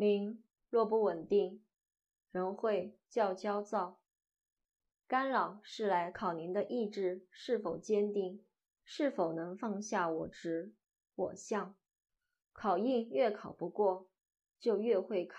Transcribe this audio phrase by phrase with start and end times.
[0.00, 1.62] 您若不稳定，
[2.30, 4.00] 人会较焦躁。
[5.06, 8.42] 干扰是来考您的意志是否坚定，
[8.82, 10.72] 是否能放下我执、
[11.14, 11.76] 我相。
[12.54, 14.08] 考应越考不过，
[14.58, 15.38] 就越会考。